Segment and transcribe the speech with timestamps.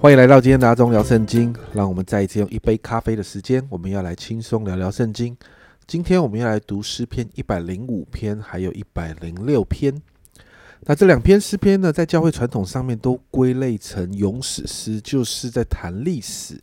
[0.00, 1.52] 欢迎来到今天的阿忠聊圣经。
[1.72, 5.36] 让我们再一次用一杯咖啡的时间，我们要来轻松聊聊圣经。
[5.88, 10.00] 今天我们要来读诗篇一百零五篇，还有一百零六篇。
[10.82, 16.60] 那这两篇诗篇呢，在教会传统上面都归类成咏史诗，就是在谈历史，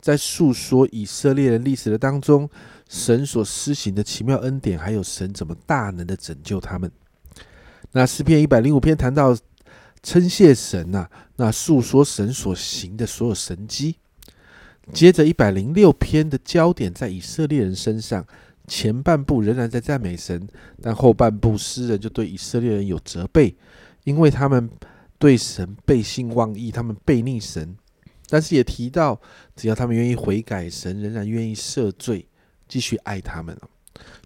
[0.00, 2.48] 在诉说以色列人历史的当中，
[2.88, 6.88] 神所施行的奇妙恩典，还有神怎么大能的拯救他们。
[7.90, 9.36] 那诗篇一百零五篇谈到
[10.06, 13.96] 称谢神呐，那诉说神所行的所有神迹。
[14.92, 18.24] 接着一百零六篇的焦点在以色列人身上。
[18.68, 20.48] 前半部仍然在赞美神，
[20.82, 23.54] 但后半部诗人就对以色列人有责备，
[24.02, 24.68] 因为他们
[25.18, 27.76] 对神背信忘义，他们背逆神。
[28.28, 29.20] 但是也提到，
[29.54, 32.26] 只要他们愿意悔改，神仍然愿意赦罪，
[32.66, 33.56] 继续爱他们。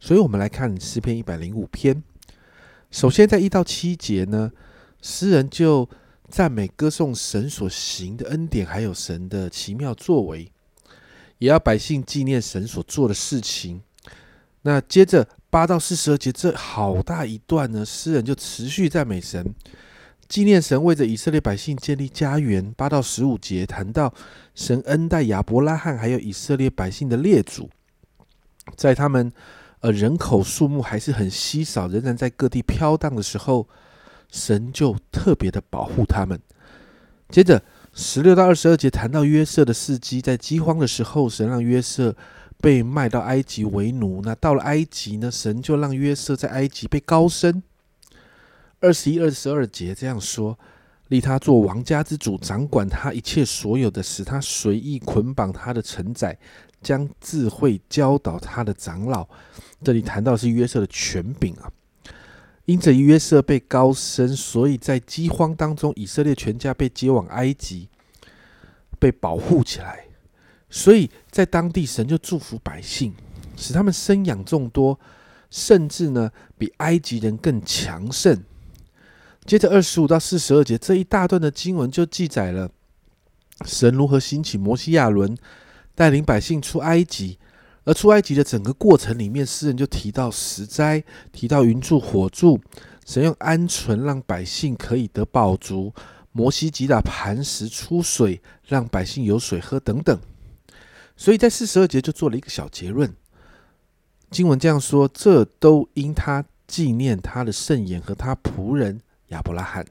[0.00, 2.02] 所以，我们来看诗篇一百零五篇。
[2.90, 4.50] 首先，在一到七节呢，
[5.02, 5.88] 诗人就
[6.28, 10.50] 赞美歌颂神所行的恩典，还有神的奇妙作为，
[11.38, 13.82] 也要百姓纪念神所做的事情。
[14.62, 19.54] 那接着八到四十二节这好大一段呢，诗人就持续赞美神，
[20.28, 22.72] 纪念神为着以色列百姓建立家园。
[22.76, 24.12] 八到十五节谈到
[24.54, 27.70] 神恩待亚伯拉罕还有以色列百姓的列祖，
[28.76, 29.32] 在他们
[29.80, 33.66] 呃人口数目还是很稀少，仍然在各地飘荡的时候，
[34.30, 36.40] 神就特别的保护他们。
[37.28, 42.14] 接着十六到二十二节谈到约瑟的事迹，在饥荒的时候，神让约瑟。
[42.62, 45.30] 被卖到埃及为奴，那到了埃及呢？
[45.30, 47.62] 神就让约瑟在埃及被高升。
[48.80, 50.58] 二十一、二十二节这样说：
[51.08, 56.38] 立他做王家之主，掌管他一切所有的，使他随意捆绑他的承载，
[56.82, 59.26] 将智慧教导他的长老。
[59.82, 61.72] 这里谈到是约瑟的权柄啊。
[62.70, 67.88] 因着约瑟被高升，所以在饥荒当中，以色列全家被接往埃及，
[69.00, 70.04] 被保护起来。
[70.68, 73.12] 所以在当地，神就祝福百姓，
[73.56, 74.96] 使他们生养众多，
[75.50, 78.40] 甚至呢比埃及人更强盛。
[79.44, 82.70] 接着二十五到四十二节这一大段的经文就记载了
[83.64, 85.36] 神如何兴起摩西亚伦，
[85.96, 87.36] 带领百姓出埃及。
[87.84, 91.02] 而出埃及的整个过程里面，诗人就提到石灾，
[91.32, 92.60] 提到云柱火柱，
[93.06, 95.92] 神用鹌鹑让百姓可以得饱足，
[96.32, 100.20] 摩西击打磐石出水，让百姓有水喝等等。
[101.16, 103.14] 所以在四十二节就做了一个小结论，
[104.30, 109.84] 经文这样说：这都因他纪念他的圣言和他仆人亚伯拉罕。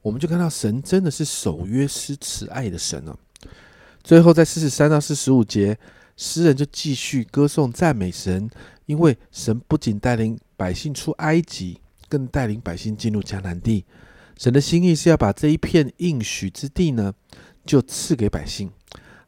[0.00, 3.18] 我们就看到神真的是守约施慈爱的神了。
[4.04, 5.76] 最后在四十三到四十五节，
[6.18, 8.50] 诗人就继续歌颂赞美神，
[8.86, 13.84] 因为神不仅带领百姓出埃及，更带领百姓进入迦南地。
[14.36, 17.14] 神的心意是要把这一片应许之地呢，
[17.64, 18.68] 就赐给百姓。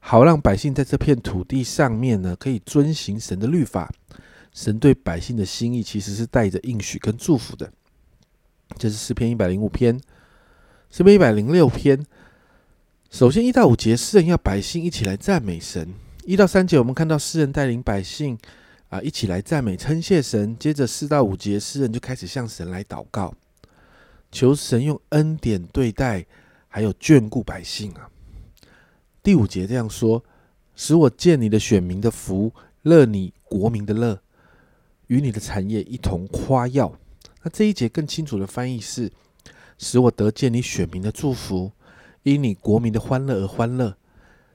[0.01, 3.93] 好让百姓在这片土地上面呢，可以遵行神的律法。
[4.53, 7.73] 神对百姓的心意其实是带着应许跟祝福的。
[8.77, 10.01] 这是诗篇一百零五篇，
[10.91, 12.05] 诗篇一百零六篇。
[13.11, 15.95] 首先一到五节，诗人要百姓一起来赞美神。
[16.25, 18.39] 一到三节，我们看到诗人带领百姓
[18.89, 20.57] 啊一起来赞美称谢神。
[20.59, 23.35] 接着四到五节，诗人就开始向神来祷告，
[24.31, 26.27] 求神用恩典对待，
[26.69, 28.11] 还有眷顾百姓啊。
[29.23, 30.23] 第五节这样说
[30.77, 32.53] ：“使我见你的选民的福，
[32.83, 34.21] 乐你国民的乐，
[35.07, 36.95] 与你的产业一同夸耀。”
[37.43, 39.11] 那这一节更清楚的翻译是
[39.79, 41.73] ：“使我得见你选民的祝福，
[42.23, 43.97] 因你国民的欢乐而欢乐，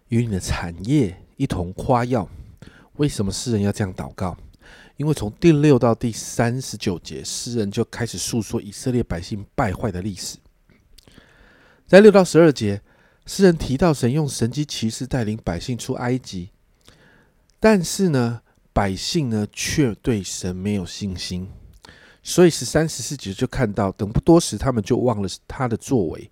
[0.09, 2.27] 与你的产业一同夸耀。”
[2.97, 4.37] 为什么诗人要这样祷告？
[4.97, 10.37] 因为从第六到第三十九节，诗人就开始诉说以色列百姓败坏的历史。
[11.85, 12.81] 在六到十二节。
[13.27, 16.51] 诗人提到神用神机骑士带领百姓出埃及，
[17.59, 21.49] 但是呢，百姓呢却对神没有信心，
[22.21, 26.29] 所以十三十四节就看到，等不多时，他们就忘了他的作为，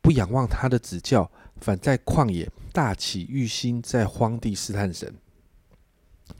[0.00, 1.30] 不仰望他的指教，
[1.62, 5.14] 反在旷野大起欲心，在荒地试探神。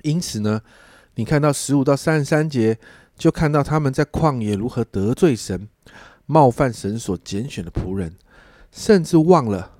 [0.02, 0.60] 因此呢，
[1.14, 2.78] 你看到十五到三十三节，
[3.16, 5.68] 就看到他们在旷野如何得罪神，
[6.26, 8.16] 冒犯神所拣选的仆人，
[8.70, 9.72] 甚至忘了。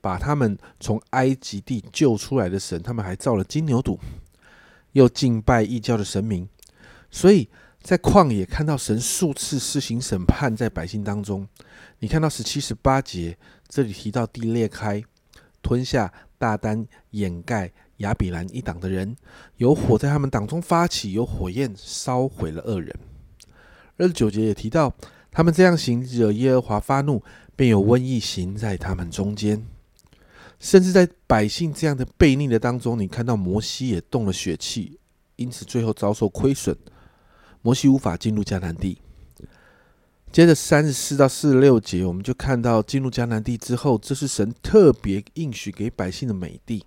[0.00, 3.98] 把他们从埃及地救出来的神，他们还造了金牛犊，
[4.92, 6.48] 又敬拜异教的神明，
[7.10, 7.48] 所以
[7.82, 11.46] 在旷野看到神数次施行审判在百姓当中。
[11.98, 13.36] 你看到十七、十八节，
[13.68, 15.02] 这里提到地裂开，
[15.62, 19.16] 吞下大丹、掩盖亚比兰一党的人，
[19.56, 22.94] 有火在他们党中发起，有火焰烧毁了恶人。
[23.98, 24.94] 二十九节也提到，
[25.30, 27.22] 他们这样行惹耶和华发怒，
[27.56, 29.66] 便有瘟疫行在他们中间。
[30.58, 34.98] 甚至在百姓这样的悖逆的当中，你看到摩西也动了血气，
[35.36, 36.76] 因此最后遭受亏损，
[37.62, 38.98] 摩西无法进入迦南地。
[40.30, 46.84] 接着三十四到四十六节，我们就看到进入迦南地之后，这是神特别应许给百姓的美地。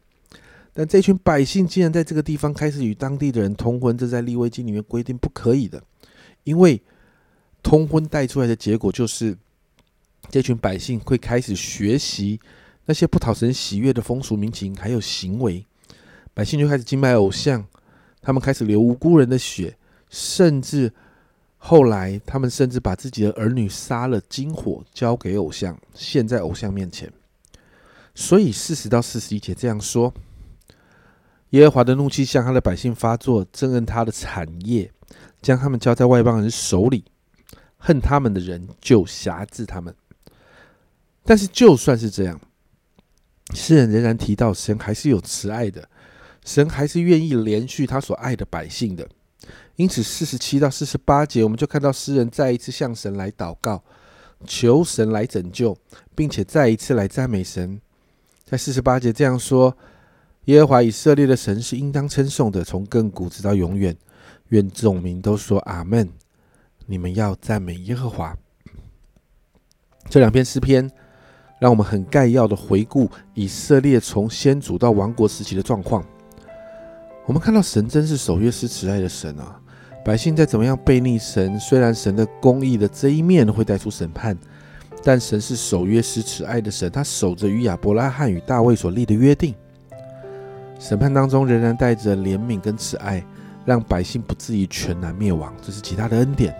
[0.73, 5.83] 但这群百姓竟然在这个地方开始与当地的人通婚，这在立威经里面规定不可以的，
[6.45, 6.81] 因为
[7.61, 9.35] 通婚带出来的结果就是，
[10.29, 12.39] 这群百姓会开始学习
[12.85, 15.65] 那些不讨神喜悦的风俗民情还有行为，
[16.33, 17.65] 百姓就开始敬拜偶像，
[18.21, 19.75] 他们开始流无辜人的血，
[20.09, 20.93] 甚至。
[21.63, 27.13] 后来，他们甚至把自己的儿女杀了，金火交给偶像，献在偶像面前。
[28.15, 30.11] 所以四十到四十一节这样说：
[31.51, 34.91] 耶和华的怒气向他的百姓发作，憎恨他的产业，
[35.39, 37.05] 将他们交在外邦人手里，
[37.77, 39.95] 恨他们的人就辖制他们。
[41.23, 42.41] 但是，就算是这样，
[43.53, 45.87] 诗人仍然提到，神还是有慈爱的，
[46.43, 49.07] 神还是愿意连续他所爱的百姓的。
[49.75, 53.83] 因此，四十七到四十八节，我们就看到诗人再一次向神来祷告，
[54.45, 55.75] 求神来拯救，
[56.13, 57.81] 并且再一次来赞美神。
[58.45, 59.75] 在四十八节这样说
[60.45, 63.95] ：“耶和华以色列的神是应当称颂的，从亘古直到永远。
[64.49, 66.09] 愿众民都说阿门。
[66.85, 68.37] 你们要赞美耶和华。”
[70.09, 70.91] 这两篇诗篇，
[71.59, 76.05] 让我们很概要的回顾以色列从先祖到亡国时期的状况。
[77.25, 79.59] 我们看到神真是守约施慈爱的神啊！
[80.03, 84.35] 百姓再怎么样背逆神，虽然神的公义的这一面会带出审判，
[85.03, 89.53] 但神是守约施慈爱的神，他守着与亚伯拉罕与大卫所立的约定。
[90.79, 93.23] 审判当中仍然带着怜悯跟慈爱，
[93.65, 96.55] 让百姓不至于全然灭亡，这是其他的恩典。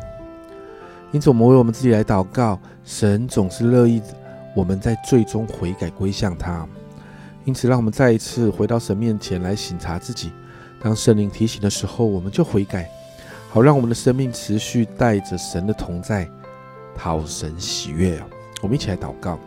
[1.11, 3.99] 因此，我们为我们自己来祷告，神总是乐意
[4.55, 6.67] 我们在最终悔改归向他。
[7.45, 10.31] 因此，让我们再一次回到神面前来省察自己。
[10.81, 12.89] 当圣灵提醒的时候，我们就悔改。
[13.49, 16.27] 好，让我们的生命持续带着神的同在，
[16.95, 18.25] 讨神喜悦啊！
[18.61, 19.37] 我们一起来祷告，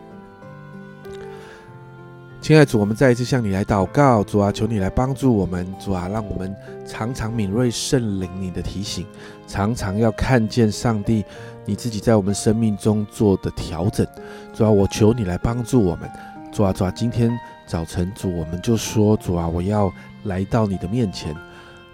[2.39, 6.55] 亲爱的主，我们再一次向你来祷告，主啊，求你来帮助我们，主啊，让我们
[6.87, 9.05] 常常敏锐圣灵你的提醒，
[9.47, 11.25] 常常要看见上帝
[11.65, 14.05] 你自己在我们生命中做的调整，
[14.53, 16.07] 主啊，我求你来帮助我们，
[16.51, 17.35] 主啊，主啊，今天
[17.65, 19.91] 早晨主，我们就说，主啊，我要
[20.25, 21.35] 来到你的面前。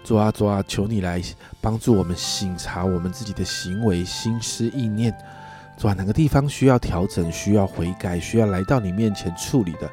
[0.04, 1.22] 主啊，主啊，求你来
[1.60, 5.16] 帮助我们省察我们自己的行为、心思、意念。
[5.78, 9.88] 主啊，哪个地方需要调整、需要悔改、需要来到你面前处理的？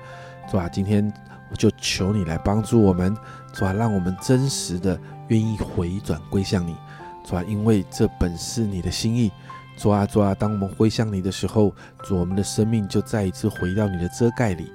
[0.50, 1.14] 主啊，今天
[1.52, 3.16] 我就求你来帮助我们。
[3.54, 6.76] 主啊，让我们真实的愿意回转归向你。
[7.24, 9.32] 主啊，因为这本是你的心意。
[9.78, 14.72] 主啊，主啊，当我们归向你的时候，主，我们的生命就再一次回到你的遮盖里。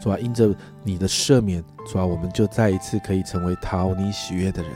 [0.00, 4.72] 主啊，因着你的赦免，主啊，我们就再一次可以成为讨你喜悦的人。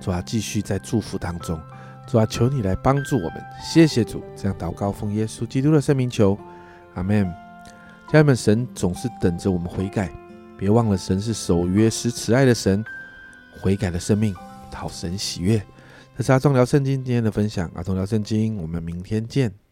[0.00, 1.60] 主啊，继续在祝福当中。
[2.06, 3.42] 主啊，求你来帮助我们。
[3.62, 6.38] 谢谢主，这样祷告奉耶稣基督的圣名求，
[6.94, 7.24] 阿门。
[8.08, 10.10] 家人们，神总是等着我们悔改，
[10.58, 12.84] 别忘了神是守约施慈爱的神。
[13.60, 14.34] 悔改的生命
[14.70, 15.60] 讨神喜悦。
[16.16, 19.69] 这是阿忠聊圣经今天的分享，阿忠聊圣经，我们明天见。